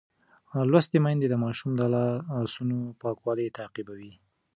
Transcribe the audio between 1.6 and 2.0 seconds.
د